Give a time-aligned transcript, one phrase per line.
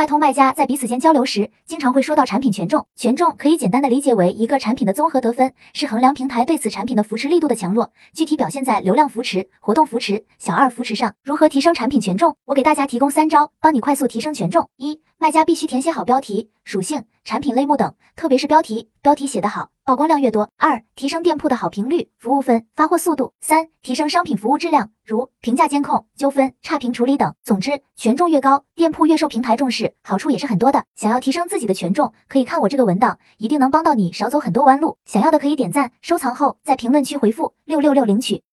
[0.00, 2.86] 卖通卖家在彼此间交流时，经常会说到产品权重。
[2.96, 11.14] 权重可以简单的理解为一个产品的综合得分，是衡量平台对此产品的扶持力度的强弱，具体表现在流量扶持、活动扶持、小二扶持上。
[11.22, 12.34] 如何提升产品权重？
[12.46, 14.70] 我给大家提供三招，帮你快速提升权重。
[14.78, 20.50] 一、卖家必须填写好标题、属性、产品类目等，特别是标题，标题写得好，曝光量越多。
[20.56, 23.32] 二、提升店铺的好评率、服务分、发货速度。
[23.40, 27.34] 三、提升商品服务质量，如评价监控、纠纷、差评处理等。
[27.42, 30.84] 总之，权重越高，店铺越受平台重视，好处也是很多的。
[30.96, 34.96] 想要提升自己的权重，可以看我这个文档，一定能帮到你少走很多弯路。
[35.04, 38.42] 想要的可以点赞、收藏后，在评论区回复六六六领取。